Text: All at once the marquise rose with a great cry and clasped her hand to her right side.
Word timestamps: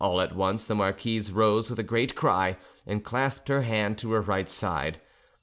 All 0.03 0.19
at 0.19 0.35
once 0.35 0.65
the 0.65 0.73
marquise 0.73 1.31
rose 1.31 1.69
with 1.69 1.77
a 1.77 1.83
great 1.83 2.15
cry 2.15 2.57
and 2.87 3.05
clasped 3.05 3.49
her 3.49 3.61
hand 3.61 3.99
to 3.99 4.13
her 4.13 4.21
right 4.21 4.49
side. 4.49 4.99